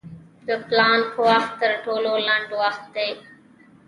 [0.47, 3.09] د پلانک وخت تر ټولو لنډ وخت دی.